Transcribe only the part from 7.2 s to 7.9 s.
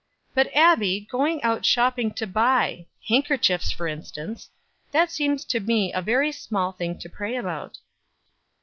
about."